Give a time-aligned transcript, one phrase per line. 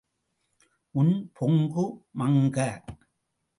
[0.95, 1.85] உன் பொங்கு
[2.11, 2.57] மங்க.